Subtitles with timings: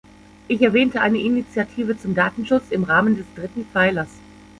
[0.47, 4.09] Ich erwähnte eine Initiative zum Datenschutz im Rahmen des dritten Pfeilers.